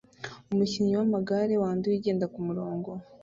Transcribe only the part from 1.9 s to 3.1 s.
ugenda kumurongo